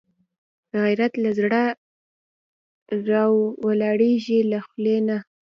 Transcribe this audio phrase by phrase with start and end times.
[0.81, 1.63] غیرت له زړه
[3.09, 5.17] راولاړېږي، له خولې نه